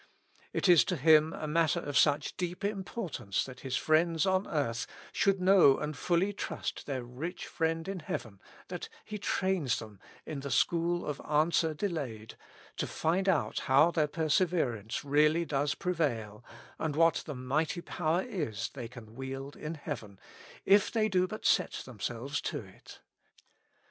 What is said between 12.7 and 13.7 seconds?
to find out